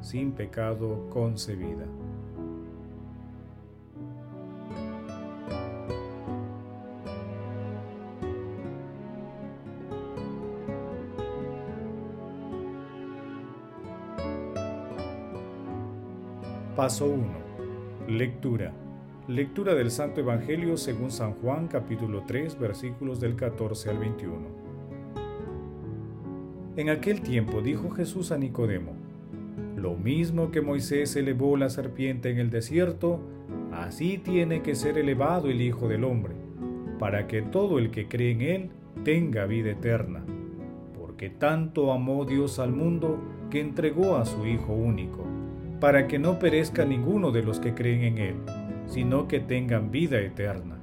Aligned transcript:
sin 0.00 0.32
pecado 0.32 1.08
concebida. 1.10 1.86
Paso 16.76 17.06
1. 17.06 17.24
Lectura. 18.06 18.70
Lectura 19.28 19.74
del 19.74 19.90
Santo 19.90 20.20
Evangelio 20.20 20.76
según 20.76 21.10
San 21.10 21.32
Juan 21.32 21.68
capítulo 21.68 22.24
3 22.26 22.58
versículos 22.58 23.18
del 23.18 23.34
14 23.34 23.90
al 23.90 23.98
21. 23.98 24.66
En 26.76 26.90
aquel 26.90 27.22
tiempo 27.22 27.62
dijo 27.62 27.88
Jesús 27.88 28.30
a 28.30 28.36
Nicodemo, 28.36 28.92
Lo 29.76 29.94
mismo 29.94 30.50
que 30.50 30.60
Moisés 30.60 31.14
elevó 31.14 31.56
la 31.56 31.68
serpiente 31.68 32.30
en 32.30 32.38
el 32.38 32.50
desierto, 32.50 33.20
así 33.72 34.18
tiene 34.18 34.62
que 34.62 34.74
ser 34.74 34.98
elevado 34.98 35.48
el 35.48 35.60
Hijo 35.60 35.86
del 35.86 36.02
Hombre, 36.02 36.34
para 36.98 37.28
que 37.28 37.42
todo 37.42 37.78
el 37.78 37.90
que 37.90 38.08
cree 38.08 38.32
en 38.32 38.40
él 38.40 38.70
tenga 39.04 39.46
vida 39.46 39.70
eterna. 39.70 40.24
Porque 40.98 41.30
tanto 41.30 41.92
amó 41.92 42.24
Dios 42.24 42.58
al 42.58 42.72
mundo 42.72 43.22
que 43.50 43.60
entregó 43.60 44.16
a 44.16 44.24
su 44.24 44.46
Hijo 44.46 44.72
único 44.72 45.26
para 45.80 46.08
que 46.08 46.18
no 46.18 46.38
perezca 46.38 46.84
ninguno 46.84 47.30
de 47.30 47.42
los 47.42 47.60
que 47.60 47.74
creen 47.74 48.02
en 48.02 48.18
Él, 48.18 48.36
sino 48.86 49.28
que 49.28 49.40
tengan 49.40 49.90
vida 49.90 50.18
eterna. 50.20 50.78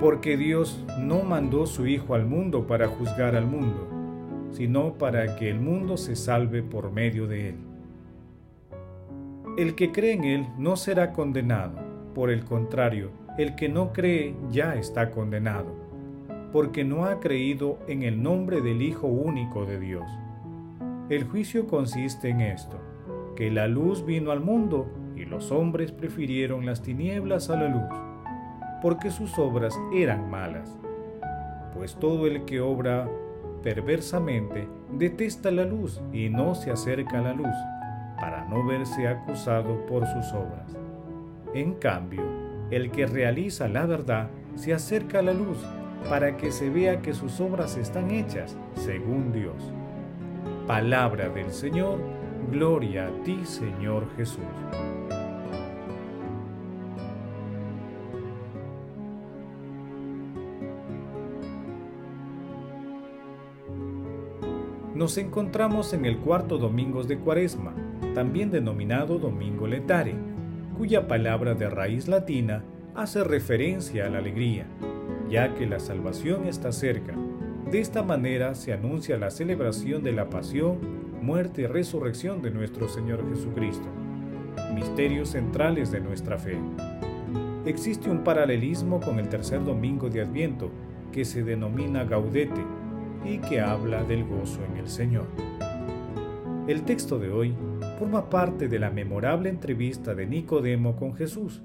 Porque 0.00 0.36
Dios 0.36 0.84
no 1.00 1.22
mandó 1.22 1.66
su 1.66 1.86
Hijo 1.86 2.14
al 2.14 2.26
mundo 2.26 2.66
para 2.66 2.88
juzgar 2.88 3.36
al 3.36 3.46
mundo, 3.46 3.88
sino 4.56 4.94
para 4.94 5.36
que 5.36 5.50
el 5.50 5.60
mundo 5.60 5.98
se 5.98 6.16
salve 6.16 6.62
por 6.62 6.90
medio 6.90 7.26
de 7.26 7.50
Él. 7.50 7.56
El 9.58 9.74
que 9.74 9.92
cree 9.92 10.14
en 10.14 10.24
Él 10.24 10.46
no 10.56 10.76
será 10.76 11.12
condenado, 11.12 11.74
por 12.14 12.30
el 12.30 12.42
contrario, 12.44 13.10
el 13.36 13.54
que 13.54 13.68
no 13.68 13.92
cree 13.92 14.34
ya 14.50 14.74
está 14.74 15.10
condenado, 15.10 15.74
porque 16.52 16.84
no 16.84 17.04
ha 17.04 17.20
creído 17.20 17.78
en 17.86 18.02
el 18.02 18.22
nombre 18.22 18.62
del 18.62 18.80
Hijo 18.80 19.06
único 19.06 19.66
de 19.66 19.78
Dios. 19.78 20.10
El 21.10 21.24
juicio 21.24 21.66
consiste 21.66 22.30
en 22.30 22.40
esto 22.40 22.80
que 23.36 23.50
la 23.50 23.68
luz 23.68 24.06
vino 24.06 24.30
al 24.30 24.40
mundo 24.40 24.86
y 25.16 25.26
los 25.26 25.52
hombres 25.52 25.92
prefirieron 25.92 26.64
las 26.64 26.80
tinieblas 26.80 27.50
a 27.50 27.56
la 27.56 27.68
luz, 27.68 28.00
porque 28.80 29.10
sus 29.10 29.38
obras 29.38 29.78
eran 29.92 30.30
malas. 30.30 30.78
Pues 31.74 31.94
todo 31.96 32.26
el 32.26 32.46
que 32.46 32.62
obra 32.62 33.06
perversamente 33.62 34.68
detesta 34.92 35.50
la 35.50 35.64
luz 35.64 36.00
y 36.12 36.28
no 36.28 36.54
se 36.54 36.70
acerca 36.70 37.18
a 37.18 37.22
la 37.22 37.32
luz, 37.32 37.54
para 38.20 38.44
no 38.46 38.64
verse 38.66 39.08
acusado 39.08 39.84
por 39.86 40.06
sus 40.06 40.32
obras. 40.32 40.76
En 41.54 41.74
cambio, 41.74 42.22
el 42.70 42.90
que 42.90 43.06
realiza 43.06 43.68
la 43.68 43.86
verdad 43.86 44.28
se 44.54 44.72
acerca 44.72 45.20
a 45.20 45.22
la 45.22 45.32
luz, 45.32 45.58
para 46.08 46.36
que 46.36 46.52
se 46.52 46.70
vea 46.70 47.02
que 47.02 47.14
sus 47.14 47.40
obras 47.40 47.76
están 47.76 48.10
hechas 48.10 48.56
según 48.74 49.32
Dios. 49.32 49.72
Palabra 50.66 51.28
del 51.28 51.50
Señor 51.50 51.98
Gloria 52.50 53.06
a 53.06 53.22
ti, 53.24 53.40
Señor 53.44 54.06
Jesús. 54.16 54.44
Nos 64.96 65.18
encontramos 65.18 65.92
en 65.92 66.06
el 66.06 66.16
cuarto 66.16 66.56
domingo 66.56 67.02
de 67.02 67.18
Cuaresma, 67.18 67.74
también 68.14 68.50
denominado 68.50 69.18
Domingo 69.18 69.66
Letare, 69.66 70.14
cuya 70.78 71.06
palabra 71.06 71.54
de 71.54 71.68
raíz 71.68 72.08
latina 72.08 72.64
hace 72.94 73.22
referencia 73.22 74.06
a 74.06 74.08
la 74.08 74.20
alegría, 74.20 74.64
ya 75.28 75.54
que 75.54 75.66
la 75.66 75.80
salvación 75.80 76.46
está 76.46 76.72
cerca. 76.72 77.14
De 77.70 77.78
esta 77.78 78.02
manera 78.02 78.54
se 78.54 78.72
anuncia 78.72 79.18
la 79.18 79.30
celebración 79.30 80.02
de 80.02 80.12
la 80.12 80.30
pasión 80.30 80.78
muerte 81.20 81.62
y 81.62 81.66
resurrección 81.66 82.40
de 82.40 82.52
nuestro 82.52 82.88
Señor 82.88 83.22
Jesucristo, 83.28 83.88
misterios 84.74 85.28
centrales 85.28 85.90
de 85.90 86.00
nuestra 86.00 86.38
fe. 86.38 86.56
Existe 87.66 88.08
un 88.08 88.24
paralelismo 88.24 88.98
con 89.00 89.18
el 89.18 89.28
tercer 89.28 89.62
domingo 89.62 90.08
de 90.08 90.22
Adviento, 90.22 90.70
que 91.12 91.26
se 91.26 91.44
denomina 91.44 92.04
Gaudete 92.04 92.75
y 93.26 93.38
que 93.38 93.60
habla 93.60 94.04
del 94.04 94.24
gozo 94.24 94.60
en 94.64 94.76
el 94.76 94.88
Señor. 94.88 95.26
El 96.68 96.82
texto 96.82 97.18
de 97.18 97.30
hoy 97.30 97.54
forma 97.98 98.28
parte 98.30 98.68
de 98.68 98.78
la 98.78 98.90
memorable 98.90 99.48
entrevista 99.48 100.14
de 100.14 100.26
Nicodemo 100.26 100.96
con 100.96 101.14
Jesús 101.14 101.62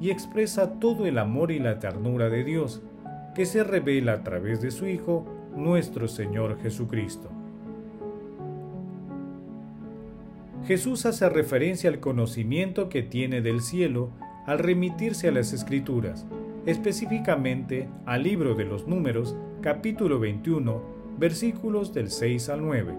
y 0.00 0.10
expresa 0.10 0.78
todo 0.80 1.06
el 1.06 1.18
amor 1.18 1.50
y 1.50 1.58
la 1.58 1.78
ternura 1.78 2.28
de 2.28 2.44
Dios 2.44 2.82
que 3.34 3.46
se 3.46 3.62
revela 3.64 4.14
a 4.14 4.22
través 4.22 4.60
de 4.60 4.70
su 4.70 4.86
Hijo, 4.86 5.26
nuestro 5.54 6.08
Señor 6.08 6.58
Jesucristo. 6.60 7.30
Jesús 10.66 11.06
hace 11.06 11.28
referencia 11.28 11.90
al 11.90 12.00
conocimiento 12.00 12.88
que 12.88 13.02
tiene 13.02 13.40
del 13.40 13.60
cielo 13.60 14.10
al 14.46 14.58
remitirse 14.58 15.28
a 15.28 15.32
las 15.32 15.52
Escrituras, 15.52 16.26
específicamente 16.66 17.88
al 18.06 18.22
libro 18.22 18.54
de 18.54 18.64
los 18.64 18.86
números, 18.86 19.36
capítulo 19.60 20.18
21, 20.18 20.82
versículos 21.20 21.92
del 21.92 22.10
6 22.10 22.48
al 22.48 22.62
9, 22.62 22.94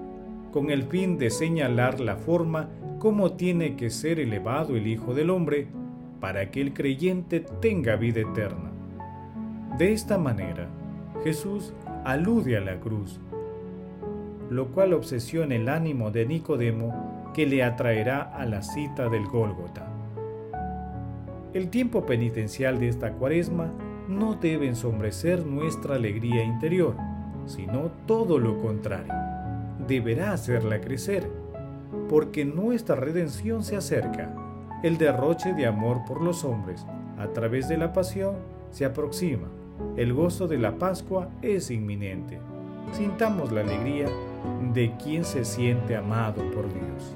con 0.54 0.70
el 0.70 0.84
fin 0.84 1.18
de 1.18 1.32
señalar 1.32 2.00
la 2.00 2.18
forma 2.18 2.70
como 3.00 3.34
tiene 3.34 3.76
que 3.76 3.90
ser 3.90 4.20
elevado 4.20 4.76
el 4.76 4.86
Hijo 4.86 5.16
del 5.16 5.32
Hombre 5.32 5.68
para 6.20 6.52
que 6.52 6.62
el 6.62 6.72
creyente 6.72 7.40
tenga 7.40 7.96
vida 7.96 8.22
eterna. 8.22 8.72
De 9.80 9.92
esta 9.92 10.20
manera, 10.20 10.70
Jesús 11.24 11.74
alude 12.06 12.58
a 12.58 12.62
la 12.62 12.80
cruz, 12.80 13.20
lo 14.52 14.68
cual 14.68 14.94
obsesiona 14.94 15.56
el 15.56 15.68
ánimo 15.68 16.12
de 16.12 16.28
Nicodemo 16.28 17.32
que 17.34 17.48
le 17.48 17.64
atraerá 17.64 18.22
a 18.22 18.46
la 18.46 18.62
cita 18.62 19.10
del 19.10 19.26
Gólgota. 19.26 19.88
El 21.54 21.70
tiempo 21.70 22.06
penitencial 22.06 22.80
de 22.80 22.90
esta 22.90 23.14
cuaresma 23.14 23.74
no 24.08 24.36
debe 24.36 24.68
ensombrecer 24.68 25.44
nuestra 25.44 25.96
alegría 25.96 26.44
interior, 26.44 26.96
sino 27.52 27.92
todo 28.08 28.40
lo 28.40 28.60
contrario. 28.60 29.14
Deberá 29.88 30.34
hacerla 30.34 30.82
crecer, 30.82 31.30
porque 32.10 32.46
nuestra 32.46 32.96
redención 32.96 33.64
se 33.64 33.76
acerca. 33.76 34.34
El 34.84 34.98
derroche 34.98 35.54
de 35.54 35.68
amor 35.68 36.04
por 36.08 36.22
los 36.22 36.44
hombres 36.44 36.86
a 37.18 37.28
través 37.28 37.68
de 37.68 37.78
la 37.78 37.94
pasión 37.94 38.36
se 38.72 38.86
aproxima. 38.86 39.48
El 39.96 40.14
gozo 40.14 40.48
de 40.48 40.58
la 40.58 40.78
Pascua 40.78 41.30
es 41.42 41.70
inminente. 41.70 42.40
Sintamos 42.94 43.52
la 43.52 43.62
alegría 43.62 44.08
de 44.74 44.96
quien 44.98 45.24
se 45.24 45.46
siente 45.46 45.96
amado 45.96 46.42
por 46.52 46.66
Dios. 46.74 47.16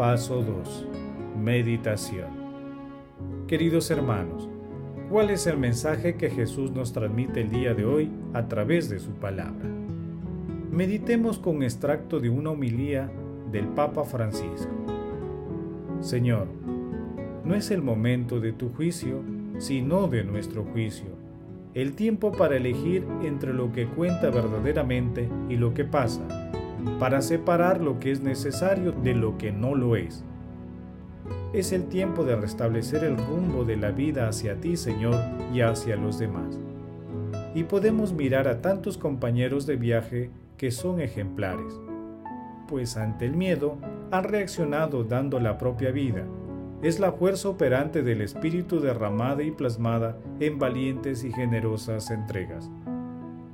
Paso 0.00 0.42
2. 0.42 0.86
Meditación. 1.44 2.30
Queridos 3.46 3.90
hermanos, 3.90 4.48
¿cuál 5.10 5.28
es 5.28 5.46
el 5.46 5.58
mensaje 5.58 6.14
que 6.14 6.30
Jesús 6.30 6.70
nos 6.70 6.94
transmite 6.94 7.42
el 7.42 7.50
día 7.50 7.74
de 7.74 7.84
hoy 7.84 8.10
a 8.32 8.48
través 8.48 8.88
de 8.88 8.98
su 8.98 9.10
palabra? 9.10 9.68
Meditemos 10.72 11.38
con 11.38 11.62
extracto 11.62 12.18
de 12.18 12.30
una 12.30 12.48
homilía 12.48 13.12
del 13.52 13.68
Papa 13.68 14.04
Francisco. 14.04 14.72
Señor, 16.00 16.46
no 17.44 17.54
es 17.54 17.70
el 17.70 17.82
momento 17.82 18.40
de 18.40 18.54
tu 18.54 18.70
juicio, 18.70 19.22
sino 19.58 20.08
de 20.08 20.24
nuestro 20.24 20.64
juicio. 20.64 21.10
El 21.74 21.92
tiempo 21.92 22.32
para 22.32 22.56
elegir 22.56 23.06
entre 23.22 23.52
lo 23.52 23.70
que 23.70 23.86
cuenta 23.86 24.30
verdaderamente 24.30 25.28
y 25.50 25.56
lo 25.56 25.74
que 25.74 25.84
pasa 25.84 26.50
para 26.98 27.22
separar 27.22 27.80
lo 27.80 27.98
que 27.98 28.10
es 28.10 28.20
necesario 28.20 28.92
de 28.92 29.14
lo 29.14 29.38
que 29.38 29.52
no 29.52 29.74
lo 29.74 29.96
es. 29.96 30.24
es 31.52 31.72
el 31.72 31.86
tiempo 31.86 32.24
de 32.24 32.36
restablecer 32.36 33.02
el 33.02 33.16
rumbo 33.16 33.64
de 33.64 33.76
la 33.76 33.90
vida 33.90 34.28
hacia 34.28 34.60
ti, 34.60 34.76
Señor, 34.76 35.16
y 35.52 35.62
hacia 35.62 35.96
los 35.96 36.18
demás. 36.18 36.58
Y 37.54 37.64
podemos 37.64 38.12
mirar 38.12 38.46
a 38.46 38.62
tantos 38.62 38.96
compañeros 38.96 39.66
de 39.66 39.76
viaje 39.76 40.30
que 40.56 40.70
son 40.70 41.00
ejemplares, 41.00 41.80
pues 42.68 42.96
ante 42.96 43.26
el 43.26 43.36
miedo 43.36 43.78
han 44.12 44.24
reaccionado 44.24 45.02
dando 45.04 45.40
la 45.40 45.58
propia 45.58 45.90
vida. 45.90 46.24
Es 46.82 47.00
la 47.00 47.12
fuerza 47.12 47.48
operante 47.48 48.02
del 48.02 48.22
Espíritu 48.22 48.80
derramada 48.80 49.42
y 49.42 49.50
plasmada 49.50 50.16
en 50.38 50.58
valientes 50.58 51.24
y 51.24 51.32
generosas 51.32 52.10
entregas. 52.10 52.70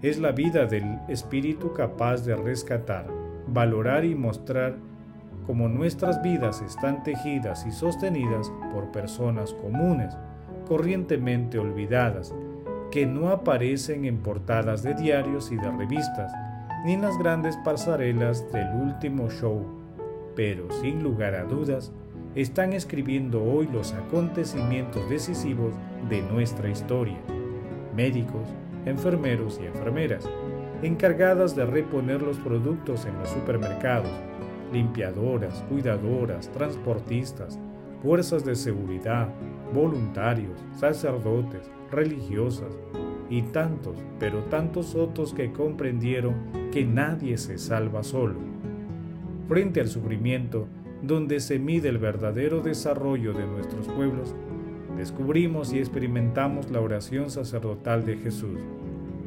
Es 0.02 0.18
la 0.18 0.32
vida 0.32 0.66
del 0.66 0.98
Espíritu 1.08 1.72
capaz 1.72 2.24
de 2.24 2.36
rescatar, 2.36 3.06
valorar 3.46 4.04
y 4.04 4.14
mostrar 4.14 4.76
como 5.46 5.68
nuestras 5.68 6.22
vidas 6.22 6.60
están 6.62 7.04
tejidas 7.04 7.66
y 7.66 7.70
sostenidas 7.70 8.52
por 8.72 8.90
personas 8.90 9.54
comunes, 9.54 10.16
corrientemente 10.66 11.58
olvidadas, 11.58 12.34
que 12.90 13.06
no 13.06 13.30
aparecen 13.30 14.04
en 14.04 14.18
portadas 14.18 14.82
de 14.82 14.94
diarios 14.94 15.52
y 15.52 15.56
de 15.56 15.70
revistas, 15.70 16.32
ni 16.84 16.94
en 16.94 17.02
las 17.02 17.16
grandes 17.18 17.56
pasarelas 17.58 18.50
del 18.52 18.68
último 18.74 19.28
show, 19.30 19.64
pero 20.34 20.70
sin 20.80 21.02
lugar 21.02 21.34
a 21.34 21.44
dudas, 21.44 21.92
están 22.34 22.72
escribiendo 22.72 23.42
hoy 23.42 23.68
los 23.72 23.92
acontecimientos 23.92 25.08
decisivos 25.08 25.72
de 26.10 26.22
nuestra 26.22 26.68
historia. 26.68 27.18
Médicos, 27.96 28.48
enfermeros 28.84 29.58
y 29.62 29.66
enfermeras, 29.66 30.28
encargadas 30.82 31.56
de 31.56 31.64
reponer 31.64 32.22
los 32.22 32.38
productos 32.38 33.06
en 33.06 33.18
los 33.18 33.30
supermercados, 33.30 34.10
limpiadoras, 34.72 35.64
cuidadoras, 35.68 36.50
transportistas, 36.52 37.58
fuerzas 38.02 38.44
de 38.44 38.54
seguridad, 38.54 39.28
voluntarios, 39.72 40.58
sacerdotes, 40.76 41.70
religiosas 41.90 42.76
y 43.30 43.42
tantos, 43.42 43.96
pero 44.18 44.44
tantos 44.44 44.94
otros 44.94 45.32
que 45.32 45.52
comprendieron 45.52 46.34
que 46.72 46.84
nadie 46.84 47.38
se 47.38 47.58
salva 47.58 48.02
solo. 48.02 48.34
Frente 49.48 49.80
al 49.80 49.88
sufrimiento, 49.88 50.68
donde 51.02 51.40
se 51.40 51.58
mide 51.58 51.88
el 51.88 51.98
verdadero 51.98 52.60
desarrollo 52.60 53.32
de 53.32 53.46
nuestros 53.46 53.88
pueblos, 53.88 54.34
descubrimos 54.96 55.72
y 55.72 55.78
experimentamos 55.78 56.70
la 56.70 56.80
oración 56.80 57.30
sacerdotal 57.30 58.04
de 58.04 58.16
Jesús, 58.16 58.58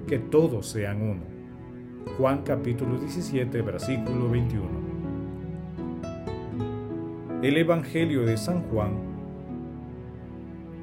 que 0.08 0.20
todos 0.20 0.68
sean 0.68 1.02
uno. 1.02 1.39
Juan 2.18 2.42
capítulo 2.44 2.98
17, 2.98 3.62
versículo 3.62 4.30
21. 4.30 4.68
El 7.42 7.58
Evangelio 7.58 8.26
de 8.26 8.36
San 8.36 8.64
Juan 8.64 8.92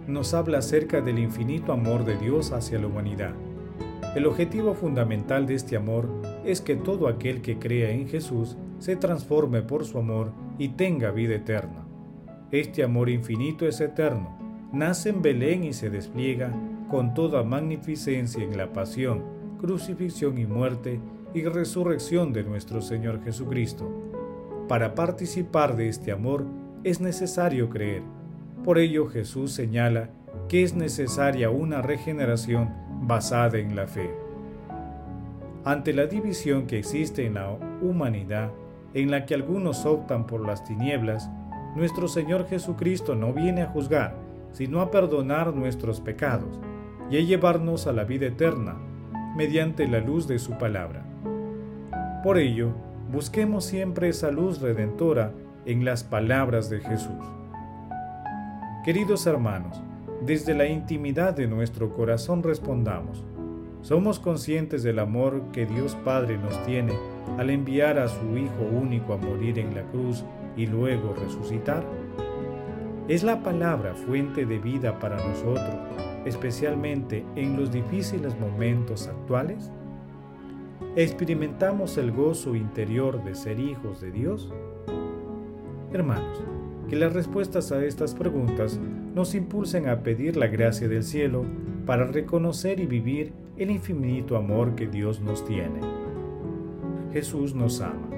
nos 0.07 0.33
habla 0.33 0.59
acerca 0.59 1.01
del 1.03 1.19
infinito 1.19 1.73
amor 1.73 2.05
de 2.05 2.17
Dios 2.17 2.53
hacia 2.53 2.79
la 2.79 2.87
humanidad. 2.87 3.35
El 4.15 4.27
objetivo 4.27 4.73
fundamental 4.75 5.47
de 5.47 5.57
este 5.57 5.77
amor 5.77 6.09
es 6.45 6.63
que 6.63 6.77
todo 6.77 7.09
aquel 7.09 7.43
que 7.43 7.59
crea 7.59 7.91
en 7.91 8.09
Jesús 8.09 8.57
se 8.79 8.97
transforme 8.97 9.61
por 9.61 9.85
su 9.85 9.99
amor 9.99 10.33
y 10.59 10.69
tenga 10.69 11.11
vida 11.11 11.35
eterna. 11.35 11.87
Este 12.51 12.83
amor 12.83 13.11
infinito 13.11 13.67
es 13.67 13.81
eterno, 13.83 14.39
nace 14.73 15.11
en 15.11 15.21
Belén 15.21 15.65
y 15.65 15.75
se 15.75 15.91
despliega 15.91 16.51
con 16.89 17.13
toda 17.13 17.43
magnificencia 17.43 18.43
en 18.43 18.57
la 18.57 18.73
pasión, 18.73 19.23
crucifixión 19.61 20.39
y 20.39 20.47
muerte 20.47 21.01
y 21.37 21.45
resurrección 21.45 22.33
de 22.33 22.45
nuestro 22.45 22.81
Señor 22.81 23.23
Jesucristo 23.23 23.87
para 24.69 24.95
participar 24.95 25.77
de 25.77 25.91
este 25.91 26.11
amor 26.11 26.47
es 26.83 27.03
necesario 27.03 27.69
creer. 27.69 28.03
Por 28.65 28.79
ello 28.79 29.07
Jesús 29.07 29.53
señala 29.53 30.09
que 30.49 30.63
es 30.63 30.75
necesaria 30.75 31.51
una 31.51 31.83
regeneración 31.83 32.71
basada 33.03 33.59
en 33.59 33.77
la 33.77 33.87
fe. 33.87 34.11
Ante 35.65 35.93
la 35.93 36.07
división 36.07 36.67
que 36.67 36.79
existe 36.79 37.27
en 37.27 37.35
la 37.35 37.51
humanidad, 37.83 38.51
en 38.95 39.11
la 39.11 39.27
que 39.27 39.35
algunos 39.35 39.85
optan 39.85 40.27
por 40.27 40.41
las 40.41 40.65
tinieblas, 40.65 41.29
nuestro 41.75 42.09
Señor 42.09 42.49
Jesucristo 42.49 43.15
no 43.15 43.35
viene 43.35 43.61
a 43.61 43.67
juzgar, 43.67 44.17
sino 44.53 44.81
a 44.81 44.91
perdonar 44.91 45.55
nuestros 45.55 46.01
pecados 46.01 46.59
y 47.11 47.19
a 47.19 47.21
llevarnos 47.21 47.87
a 47.87 47.93
la 47.93 48.05
vida 48.05 48.27
eterna 48.27 48.75
mediante 49.37 49.87
la 49.87 50.01
luz 50.01 50.27
de 50.27 50.39
su 50.39 50.57
palabra. 50.57 51.05
Por 52.23 52.39
ello, 52.39 52.71
busquemos 53.13 53.65
siempre 53.65 54.09
esa 54.09 54.31
luz 54.31 54.61
redentora 54.61 55.33
en 55.65 55.85
las 55.85 56.03
palabras 56.05 56.71
de 56.71 56.81
Jesús. 56.81 57.25
Queridos 58.85 59.27
hermanos, 59.27 59.83
desde 60.25 60.55
la 60.55 60.67
intimidad 60.67 61.35
de 61.35 61.47
nuestro 61.47 61.93
corazón 61.93 62.43
respondamos. 62.43 63.25
¿Somos 63.83 64.19
conscientes 64.19 64.83
del 64.83 64.99
amor 64.99 65.43
que 65.53 65.67
Dios 65.67 65.97
Padre 66.05 66.39
nos 66.39 66.65
tiene 66.65 66.93
al 67.39 67.51
enviar 67.51 67.99
a 67.99 68.09
su 68.09 68.37
Hijo 68.37 68.63
único 68.73 69.13
a 69.13 69.19
morir 69.19 69.59
en 69.59 69.75
la 69.75 69.83
cruz 69.83 70.25
y 70.57 70.67
luego 70.67 71.15
resucitar? 71.15 71.85
¿Es 73.09 73.23
la 73.23 73.43
palabra 73.43 73.95
fuente 73.95 74.47
de 74.47 74.59
vida 74.59 74.99
para 74.99 75.17
nosotros, 75.17 75.77
especialmente 76.25 77.25
en 77.37 77.57
los 77.57 77.71
difíciles 77.71 78.37
momentos 78.41 79.07
actuales? 79.07 79.71
¿Experimentamos 80.97 81.99
el 81.99 82.13
gozo 82.13 82.55
interior 82.55 83.23
de 83.25 83.35
ser 83.35 83.61
hijos 83.61 84.01
de 84.01 84.11
Dios? 84.11 84.53
Hermanos, 85.93 86.43
que 86.89 86.97
las 86.97 87.13
respuestas 87.13 87.73
a 87.73 87.85
estas 87.85 88.15
preguntas 88.15 88.79
nos 89.15 89.35
impulsen 89.35 89.89
a 89.89 90.01
pedir 90.03 90.37
la 90.37 90.47
gracia 90.47 90.89
del 90.89 91.03
cielo 91.03 91.45
para 91.85 92.07
reconocer 92.07 92.81
y 92.81 92.87
vivir 92.87 93.33
el 93.57 93.71
infinito 93.71 94.37
amor 94.37 94.75
que 94.75 94.87
Dios 94.87 95.21
nos 95.21 95.45
tiene. 95.45 95.81
Jesús 97.13 97.55
nos 97.55 97.81
ama. 97.81 98.09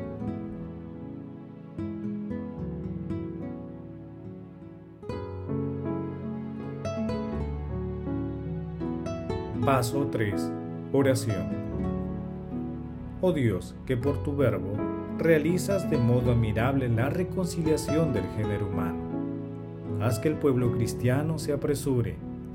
Paso 9.64 10.08
3. 10.10 10.50
Oración. 10.92 11.67
Oh 13.20 13.32
Dios, 13.32 13.74
que 13.84 13.96
por 13.96 14.22
tu 14.22 14.36
verbo 14.36 14.74
realizas 15.18 15.90
de 15.90 15.98
modo 15.98 16.30
admirable 16.30 16.88
la 16.88 17.10
reconciliación 17.10 18.12
del 18.12 18.22
género 18.36 18.68
humano. 18.68 18.96
Haz 20.00 20.20
que 20.20 20.28
el 20.28 20.36
pueblo 20.36 20.70
cristiano 20.70 21.40
se 21.40 21.52
apresure, 21.52 22.14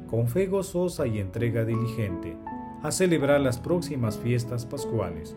con 0.10 0.29
fe 0.29 0.46
gozosa 0.46 1.05
y 1.05 1.20
entrega 1.20 1.65
diligente, 1.65 2.38
a 2.82 2.91
celebrar 2.91 3.41
las 3.41 3.60
próximas 3.60 4.17
fiestas 4.17 4.65
pascuales. 4.65 5.36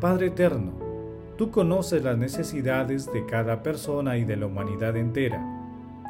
Padre 0.00 0.28
eterno, 0.28 0.72
tú 1.36 1.50
conoces 1.50 2.02
las 2.02 2.16
necesidades 2.16 3.12
de 3.12 3.26
cada 3.26 3.62
persona 3.62 4.16
y 4.16 4.24
de 4.24 4.36
la 4.36 4.46
humanidad 4.46 4.96
entera. 4.96 5.44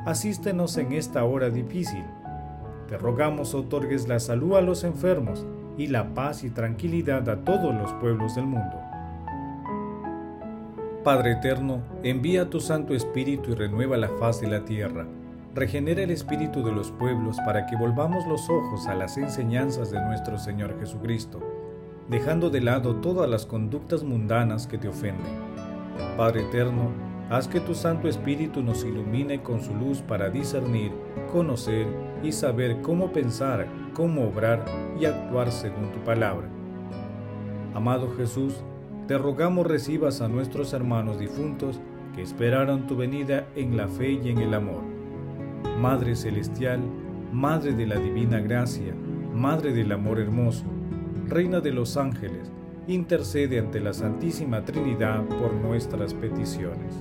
Asístenos 0.06 0.76
en 0.76 0.92
esta 0.92 1.24
hora 1.24 1.50
difícil. 1.50 2.04
Te 2.88 2.96
rogamos 2.96 3.56
otorgues 3.56 4.06
la 4.06 4.20
salud 4.20 4.54
a 4.54 4.60
los 4.60 4.84
enfermos 4.84 5.44
y 5.80 5.86
la 5.86 6.12
paz 6.12 6.44
y 6.44 6.50
tranquilidad 6.50 7.26
a 7.30 7.42
todos 7.42 7.74
los 7.74 7.90
pueblos 7.94 8.34
del 8.34 8.44
mundo. 8.44 8.78
Padre 11.02 11.32
eterno, 11.32 11.80
envía 12.02 12.50
tu 12.50 12.60
Santo 12.60 12.92
Espíritu 12.92 13.52
y 13.52 13.54
renueva 13.54 13.96
la 13.96 14.10
faz 14.18 14.42
de 14.42 14.48
la 14.48 14.66
tierra. 14.66 15.06
Regenera 15.54 16.02
el 16.02 16.10
espíritu 16.10 16.62
de 16.62 16.70
los 16.70 16.90
pueblos 16.90 17.38
para 17.46 17.64
que 17.64 17.76
volvamos 17.76 18.26
los 18.26 18.50
ojos 18.50 18.86
a 18.88 18.94
las 18.94 19.16
enseñanzas 19.16 19.90
de 19.90 20.04
nuestro 20.04 20.36
Señor 20.36 20.78
Jesucristo, 20.78 21.40
dejando 22.10 22.50
de 22.50 22.60
lado 22.60 22.96
todas 22.96 23.28
las 23.30 23.46
conductas 23.46 24.04
mundanas 24.04 24.66
que 24.66 24.76
te 24.76 24.88
ofenden. 24.88 25.32
Padre 26.14 26.42
eterno, 26.42 26.90
haz 27.30 27.48
que 27.48 27.60
tu 27.60 27.74
Santo 27.74 28.06
Espíritu 28.06 28.62
nos 28.62 28.84
ilumine 28.84 29.42
con 29.42 29.62
su 29.62 29.74
luz 29.74 30.02
para 30.02 30.28
discernir, 30.28 30.92
conocer 31.32 31.86
y 32.22 32.32
saber 32.32 32.82
cómo 32.82 33.12
pensar, 33.12 33.66
cómo 34.00 34.26
obrar 34.28 34.64
y 34.98 35.04
actuar 35.04 35.52
según 35.52 35.92
tu 35.92 35.98
palabra. 35.98 36.48
Amado 37.74 38.10
Jesús, 38.16 38.54
te 39.06 39.18
rogamos 39.18 39.66
recibas 39.66 40.22
a 40.22 40.28
nuestros 40.28 40.72
hermanos 40.72 41.18
difuntos 41.18 41.82
que 42.14 42.22
esperaron 42.22 42.86
tu 42.86 42.96
venida 42.96 43.46
en 43.56 43.76
la 43.76 43.88
fe 43.88 44.12
y 44.12 44.30
en 44.30 44.38
el 44.38 44.54
amor. 44.54 44.80
Madre 45.78 46.16
Celestial, 46.16 46.80
Madre 47.30 47.74
de 47.74 47.86
la 47.86 47.96
Divina 47.96 48.40
Gracia, 48.40 48.94
Madre 49.34 49.74
del 49.74 49.92
Amor 49.92 50.18
Hermoso, 50.18 50.64
Reina 51.26 51.60
de 51.60 51.72
los 51.72 51.98
Ángeles, 51.98 52.50
intercede 52.88 53.58
ante 53.58 53.80
la 53.80 53.92
Santísima 53.92 54.64
Trinidad 54.64 55.26
por 55.26 55.52
nuestras 55.52 56.14
peticiones. 56.14 56.94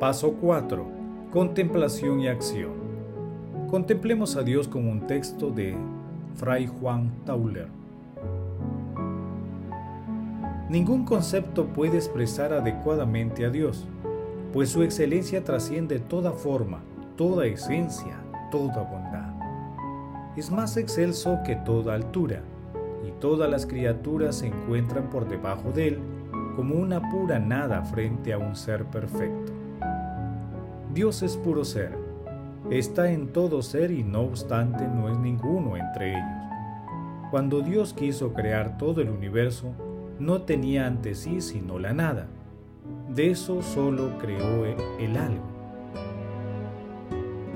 Paso 0.00 0.34
4. 0.42 0.84
Contemplación 1.32 2.20
y 2.20 2.28
acción. 2.28 2.72
Contemplemos 3.70 4.36
a 4.36 4.42
Dios 4.42 4.68
con 4.68 4.86
un 4.86 5.06
texto 5.06 5.50
de 5.50 5.74
Fray 6.34 6.66
Juan 6.66 7.10
Tauler. 7.24 7.68
Ningún 10.68 11.06
concepto 11.06 11.64
puede 11.68 11.96
expresar 11.96 12.52
adecuadamente 12.52 13.46
a 13.46 13.50
Dios, 13.50 13.86
pues 14.52 14.68
su 14.68 14.82
excelencia 14.82 15.42
trasciende 15.42 15.98
toda 15.98 16.32
forma, 16.32 16.80
toda 17.16 17.46
esencia, 17.46 18.18
toda 18.50 18.82
bondad. 18.82 19.32
Es 20.36 20.50
más 20.50 20.76
excelso 20.76 21.38
que 21.42 21.56
toda 21.56 21.94
altura, 21.94 22.42
y 23.08 23.12
todas 23.12 23.48
las 23.48 23.64
criaturas 23.64 24.36
se 24.36 24.48
encuentran 24.48 25.08
por 25.08 25.26
debajo 25.26 25.70
de 25.70 25.88
él 25.88 25.98
como 26.54 26.74
una 26.74 27.10
pura 27.10 27.38
nada 27.38 27.82
frente 27.82 28.34
a 28.34 28.38
un 28.38 28.56
ser 28.56 28.84
perfecto. 28.84 29.55
Dios 30.96 31.22
es 31.22 31.36
puro 31.36 31.62
ser. 31.62 31.92
Está 32.70 33.10
en 33.12 33.28
todo 33.28 33.60
ser 33.60 33.90
y 33.90 34.02
no 34.02 34.22
obstante 34.22 34.88
no 34.88 35.10
es 35.10 35.18
ninguno 35.18 35.76
entre 35.76 36.12
ellos. 36.12 37.30
Cuando 37.30 37.60
Dios 37.60 37.92
quiso 37.92 38.32
crear 38.32 38.78
todo 38.78 39.02
el 39.02 39.10
universo, 39.10 39.74
no 40.18 40.40
tenía 40.40 40.86
ante 40.86 41.14
sí 41.14 41.42
sino 41.42 41.78
la 41.78 41.92
nada. 41.92 42.28
De 43.14 43.30
eso 43.30 43.60
solo 43.60 44.16
creó 44.16 44.64
el 44.98 45.18
algo. 45.18 45.44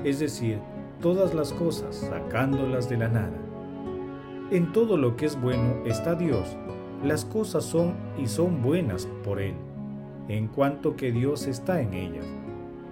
Es 0.03 0.19
decir, 0.19 0.59
todas 1.01 1.33
las 1.33 1.51
cosas 1.51 1.95
sacándolas 1.95 2.89
de 2.89 2.97
la 2.97 3.07
nada. 3.07 3.39
En 4.51 4.71
todo 4.71 4.97
lo 4.97 5.15
que 5.15 5.25
es 5.25 5.41
bueno 5.41 5.83
está 5.87 6.13
Dios. 6.13 6.55
Las 7.03 7.25
cosas 7.25 7.63
son 7.63 7.95
y 8.19 8.27
son 8.27 8.61
buenas 8.61 9.07
por 9.23 9.41
Él, 9.41 9.55
en 10.27 10.47
cuanto 10.47 10.95
que 10.95 11.11
Dios 11.11 11.47
está 11.47 11.81
en 11.81 11.95
ellas 11.95 12.40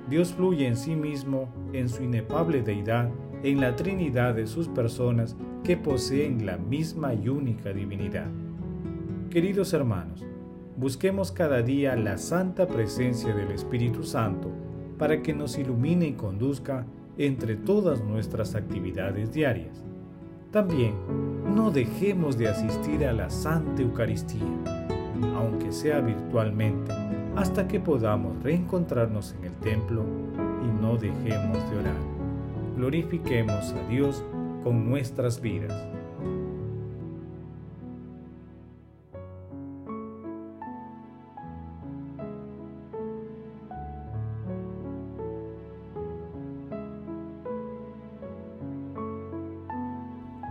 Dios 0.09 0.33
fluye 0.33 0.65
en 0.65 0.75
sí 0.75 0.95
mismo, 0.95 1.49
en 1.71 1.87
su 1.87 2.03
inefable 2.03 2.63
deidad, 2.63 3.09
en 3.43 3.61
la 3.61 3.75
Trinidad 3.75 4.33
de 4.33 4.47
sus 4.47 4.67
personas 4.67 5.35
que 5.63 5.77
poseen 5.77 6.45
la 6.47 6.57
misma 6.57 7.13
y 7.13 7.29
única 7.29 7.71
divinidad. 7.73 8.27
Queridos 9.29 9.71
hermanos, 9.73 10.25
busquemos 10.77 11.31
cada 11.31 11.61
día 11.61 11.95
la 11.95 12.17
santa 12.17 12.67
presencia 12.67 13.35
del 13.35 13.51
Espíritu 13.51 14.03
Santo 14.03 14.49
para 14.97 15.21
que 15.21 15.33
nos 15.33 15.57
ilumine 15.59 16.07
y 16.07 16.13
conduzca 16.13 16.87
entre 17.17 17.55
todas 17.55 18.03
nuestras 18.03 18.55
actividades 18.55 19.31
diarias. 19.31 19.85
También 20.51 20.95
no 21.55 21.69
dejemos 21.69 22.35
de 22.35 22.47
asistir 22.47 23.05
a 23.05 23.13
la 23.13 23.29
Santa 23.29 23.83
Eucaristía, 23.83 24.41
aunque 25.35 25.71
sea 25.71 26.01
virtualmente 26.01 26.91
hasta 27.39 27.69
que 27.69 27.79
podamos 27.79 28.43
reencontrarnos 28.43 29.33
en 29.39 29.45
el 29.45 29.53
templo 29.59 30.03
y 30.61 30.81
no 30.81 30.97
dejemos 30.97 31.71
de 31.71 31.77
orar. 31.77 31.95
Glorifiquemos 32.75 33.71
a 33.71 33.87
Dios 33.87 34.25
con 34.61 34.89
nuestras 34.89 35.39
vidas. 35.39 35.87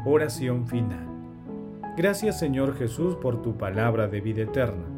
Oración 0.06 0.66
final. 0.66 1.06
Gracias 1.98 2.38
Señor 2.38 2.74
Jesús 2.78 3.14
por 3.16 3.42
tu 3.42 3.58
palabra 3.58 4.08
de 4.08 4.22
vida 4.22 4.44
eterna 4.44 4.97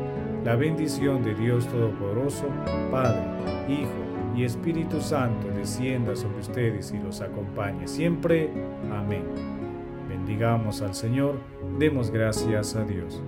la 0.43 0.55
bendición 0.55 1.23
de 1.23 1.35
Dios 1.35 1.67
Todopoderoso, 1.67 2.45
Padre, 2.89 3.23
Hijo 3.67 3.89
y 4.35 4.43
Espíritu 4.43 5.01
Santo 5.01 5.47
descienda 5.55 6.15
sobre 6.15 6.39
ustedes 6.39 6.91
y 6.91 6.97
los 6.97 7.21
acompañe 7.21 7.87
siempre. 7.87 8.49
Amén. 8.91 9.23
Bendigamos 10.07 10.81
al 10.81 10.93
Señor, 10.95 11.35
demos 11.77 12.09
gracias 12.09 12.75
a 12.75 12.83
Dios. 12.83 13.21